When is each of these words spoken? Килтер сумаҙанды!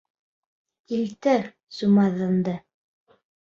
Килтер 0.91 1.45
сумаҙанды! 1.77 2.57